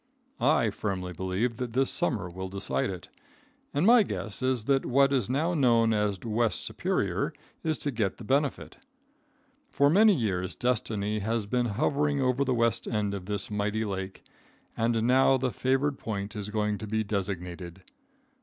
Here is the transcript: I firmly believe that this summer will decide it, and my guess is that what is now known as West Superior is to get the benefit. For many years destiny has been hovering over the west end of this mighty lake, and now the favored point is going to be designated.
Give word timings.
I 0.39 0.71
firmly 0.71 1.13
believe 1.13 1.57
that 1.57 1.73
this 1.73 1.91
summer 1.91 2.27
will 2.27 2.49
decide 2.49 2.89
it, 2.89 3.09
and 3.71 3.85
my 3.85 4.01
guess 4.01 4.41
is 4.41 4.63
that 4.63 4.83
what 4.83 5.13
is 5.13 5.29
now 5.29 5.53
known 5.53 5.93
as 5.93 6.17
West 6.25 6.61
Superior 6.61 7.33
is 7.63 7.77
to 7.77 7.91
get 7.91 8.17
the 8.17 8.23
benefit. 8.23 8.77
For 9.69 9.91
many 9.91 10.15
years 10.15 10.55
destiny 10.55 11.19
has 11.19 11.45
been 11.45 11.67
hovering 11.77 12.19
over 12.19 12.43
the 12.43 12.55
west 12.55 12.87
end 12.87 13.13
of 13.13 13.27
this 13.27 13.51
mighty 13.51 13.85
lake, 13.85 14.23
and 14.75 15.03
now 15.03 15.37
the 15.37 15.51
favored 15.51 15.99
point 15.99 16.35
is 16.35 16.49
going 16.49 16.79
to 16.79 16.87
be 16.87 17.03
designated. 17.03 17.83